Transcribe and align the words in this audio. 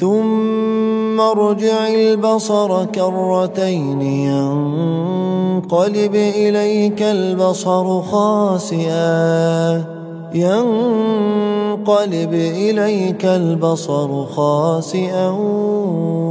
ثم 0.00 1.20
ارجع 1.20 1.88
البصر 1.88 2.84
كرتين 2.84 4.02
ينقلب 4.02 6.14
إليك 6.14 7.02
البصر 7.02 8.02
خاسئا. 8.02 9.84
ينقلب 10.34 12.34
إليك 12.34 13.24
البصر 13.24 14.24
خاسئا 14.24 15.28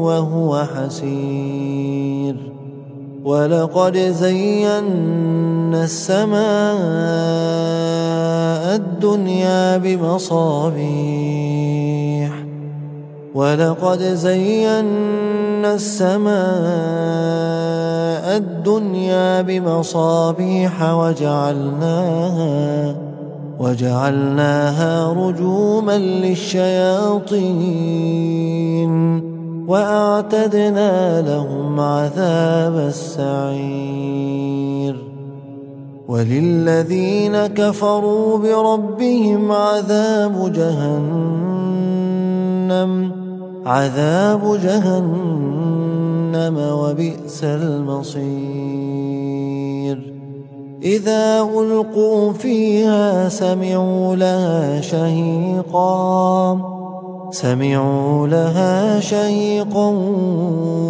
وهو 0.03 0.63
حسير. 0.75 2.35
ولقد 3.25 3.97
زينا 3.97 5.83
السماء 5.83 6.43
الدنيا 8.75 9.77
بمصابيح. 9.77 10.83
ولقد 13.35 13.99
زينا 13.99 15.73
السماء 15.73 16.33
الدنيا 18.37 19.41
بمصابيح 19.41 20.93
وجعلناها 20.93 22.95
وجعلناها 23.59 25.13
رجوما 25.13 25.97
للشياطين 25.97 27.33
وأعتدنا 29.67 31.21
لهم 31.21 31.79
عذاب 31.79 32.77
السعير 32.87 34.33
وللذين 36.07 37.47
كفروا 37.47 38.37
بربهم 38.37 39.51
عذاب 39.51 40.53
جهنم 40.53 41.83
عذاب 43.65 44.59
جهنم 44.63 46.57
وبئس 46.57 47.43
المصير. 47.43 48.23
إذا 50.83 51.41
ألقوا 51.41 52.33
فيها 52.33 53.29
سمعوا 53.29 54.15
لها 54.15 54.81
شهيقا. 54.81 56.59
سمعوا 57.31 58.27
لها 58.27 58.99
شهيقا 58.99 59.89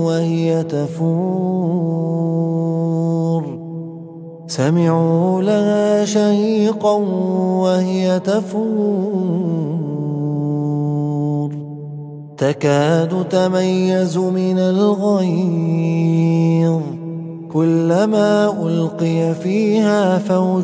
وهي 0.03 0.63
تفور. 0.63 1.93
سمعوا 4.47 5.41
لها 5.41 6.05
شهيقا 6.05 6.95
وهي 7.61 8.19
تفور. 8.19 9.82
تكاد 12.43 13.25
تميز 13.29 14.17
من 14.17 14.59
الغيظ. 14.59 15.31
كلما 17.53 18.53
ألقي 18.67 19.33
فيها 19.33 20.17
فوج 20.17 20.63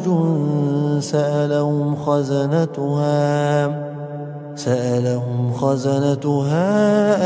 سألهم 1.00 1.96
خزنتها. 1.96 3.68
سألهم 4.56 5.54
خزنتها 5.54 6.66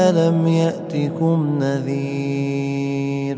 ألم 0.09 0.47
يأتكم 0.47 1.59
نذير؟ 1.59 3.37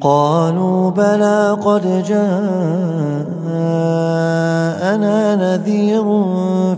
قالوا 0.00 0.90
بلى 0.90 1.56
قد 1.64 2.02
جاءنا 2.08 2.36
نذير 5.36 6.24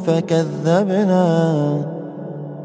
فكذبنا. 0.06 1.97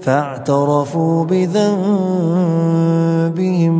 فاعترفوا 0.00 1.24
بذنبهم 1.24 1.60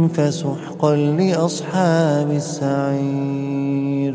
فسحقا 0.08 0.97
لأصحاب 0.97 2.31
السعير. 2.31 4.14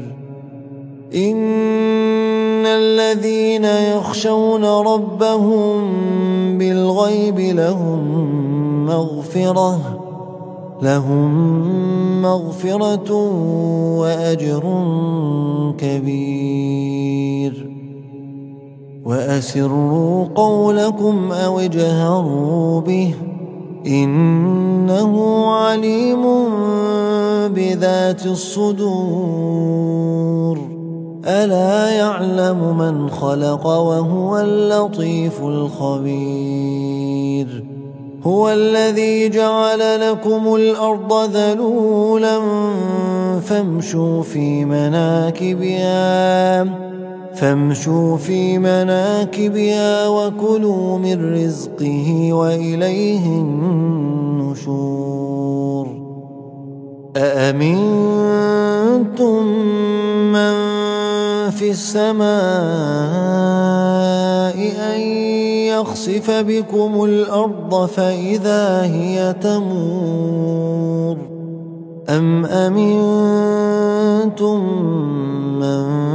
إن 1.15 2.65
الذين 2.65 3.65
يخشون 3.65 4.65
ربهم 4.65 5.77
بالغيب 6.57 7.39
لهم 7.39 8.25
مغفرة 8.85 9.99
لهم 10.81 12.21
مغفرة 12.21 13.13
وأجر 13.99 14.63
كبير. 15.77 17.74
وأسروا 19.05 20.25
قولكم 20.35 21.31
أو 21.31 21.59
اجهروا 21.59 22.81
به 22.81 23.13
إنه 23.87 25.45
عليم 25.51 26.23
بذات 27.47 28.25
الصدور. 28.25 29.55
ألا 31.25 31.89
يعلم 31.89 32.77
من 32.77 33.09
خلق 33.09 33.67
وهو 33.67 34.39
اللطيف 34.39 35.41
الخبير. 35.41 36.85
هو 38.23 38.49
الذي 38.49 39.29
جعل 39.29 40.11
لكم 40.11 40.55
الأرض 40.55 41.13
ذلولا 41.13 42.39
فامشوا 43.41 44.23
في 44.23 44.65
مناكبها. 44.65 46.65
فامشوا 47.35 48.17
في 48.17 48.57
مناكبها 48.57 50.07
وكلوا 50.07 50.97
من 50.97 51.35
رزقه 51.35 52.29
وإليه 52.33 53.25
النشور. 53.25 54.85
أأمنتم 57.17 58.25
من 60.33 60.55
في 61.49 61.71
السماء 61.71 62.25
أن 64.93 64.99
يخسف 65.71 66.31
بكم 66.31 67.03
الأرض 67.03 67.85
فإذا 67.85 68.81
هي 68.83 69.35
تمور؟ 69.41 71.17
أم 72.09 72.45
أمنتم 72.45 73.55
من 75.59 76.14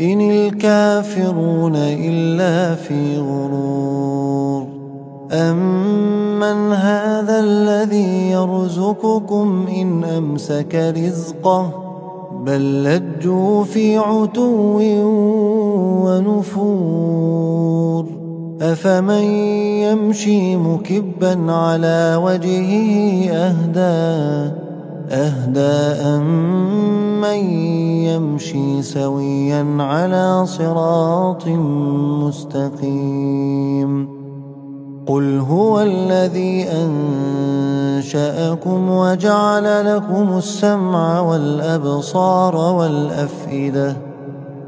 إن 0.00 0.30
الكافرون 0.30 1.76
إلا 1.76 2.74
في 2.74 3.18
غرور. 3.18 4.66
أمن 5.32 6.72
هذا 6.72 7.40
الذي 7.40 8.30
يرزقكم 8.30 9.66
إن 9.76 10.04
أمسك 10.04 10.94
رزقه؟ 10.96 11.70
بل 12.44 12.84
لجوا 12.84 13.64
في 13.64 13.98
عتو 13.98 14.80
ونفور. 16.04 18.06
أفمن 18.62 19.24
يمشي 19.82 20.56
مكبا 20.56 21.52
على 21.52 22.20
وجهه 22.22 23.30
أهدى؟ 23.30 24.63
أهدى 25.10 26.00
أمن 26.00 27.38
يمشي 28.04 28.82
سويا 28.82 29.76
على 29.78 30.46
صراط 30.46 31.48
مستقيم. 32.24 34.08
قل 35.06 35.38
هو 35.38 35.80
الذي 35.80 36.66
أنشأكم 37.98 38.90
وجعل 38.90 39.96
لكم 39.96 40.38
السمع 40.38 41.20
والأبصار 41.20 42.56
والأفئدة. 42.56 43.96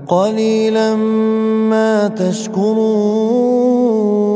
قليلا 0.09 0.97
ما 1.71 2.09
تشكرون. 2.09 4.36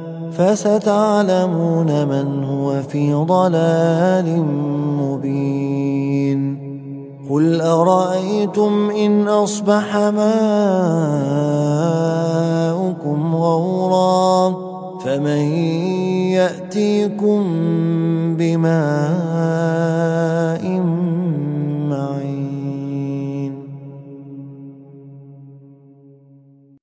فستعلمون 0.37 2.07
من 2.07 2.43
هو 2.43 2.81
في 2.81 3.13
ضلال 3.13 4.43
مبين. 5.01 6.71
قل 7.29 7.61
أرأيتم 7.61 8.89
إن 8.89 9.27
أصبح 9.27 9.95
ماؤكم 9.95 11.50